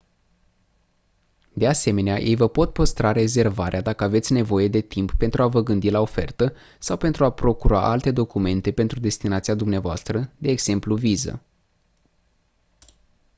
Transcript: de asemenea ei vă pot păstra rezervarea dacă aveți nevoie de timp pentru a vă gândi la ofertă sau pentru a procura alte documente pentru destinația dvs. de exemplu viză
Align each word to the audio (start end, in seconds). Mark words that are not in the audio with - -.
de 1.53 1.67
asemenea 1.67 2.19
ei 2.21 2.35
vă 2.35 2.47
pot 2.49 2.73
păstra 2.73 3.11
rezervarea 3.11 3.81
dacă 3.81 4.03
aveți 4.03 4.33
nevoie 4.33 4.67
de 4.67 4.81
timp 4.81 5.11
pentru 5.17 5.41
a 5.41 5.47
vă 5.47 5.63
gândi 5.63 5.89
la 5.89 5.99
ofertă 6.01 6.53
sau 6.79 6.97
pentru 6.97 7.25
a 7.25 7.31
procura 7.31 7.89
alte 7.89 8.11
documente 8.11 8.71
pentru 8.71 8.99
destinația 8.99 9.55
dvs. 9.55 10.01
de 10.37 10.49
exemplu 10.49 10.95
viză 10.95 11.41